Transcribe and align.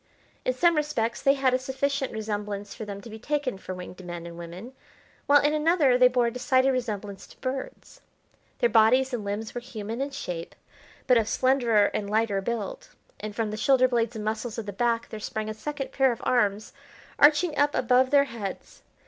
In 0.45 0.53
some 0.53 0.75
respects 0.75 1.21
they 1.21 1.35
had 1.35 1.53
a 1.53 1.59
sufficient 1.59 2.11
resemblance 2.11 2.73
for 2.73 2.85
them 2.85 3.01
to 3.01 3.09
be 3.11 3.19
taken 3.19 3.59
for 3.59 3.75
winged 3.75 4.03
men 4.03 4.25
and 4.25 4.35
women, 4.35 4.73
while 5.27 5.39
in 5.39 5.53
another 5.53 5.95
they 5.95 6.07
bore 6.07 6.25
a 6.25 6.31
decided 6.33 6.71
resemblance 6.71 7.27
to 7.27 7.37
birds. 7.39 8.01
Their 8.57 8.69
bodies 8.69 9.13
and 9.13 9.23
limbs 9.23 9.53
were 9.53 9.61
human 9.61 10.01
in 10.01 10.09
shape, 10.09 10.55
but 11.05 11.19
of 11.19 11.29
slenderer 11.29 11.85
and 11.93 12.09
lighter 12.09 12.41
build; 12.41 12.87
and 13.19 13.35
from 13.35 13.51
the 13.51 13.57
shoulder 13.57 13.87
blades 13.87 14.15
and 14.15 14.25
muscles 14.25 14.57
of 14.57 14.65
the 14.65 14.73
back 14.73 15.09
there 15.09 15.19
sprang 15.19 15.49
a 15.49 15.53
second 15.53 15.91
pair 15.91 16.11
of 16.11 16.23
arms 16.23 16.73
arching 17.19 17.55
up 17.55 17.75
above 17.75 18.09
their 18.09 18.23
heads. 18.23 18.81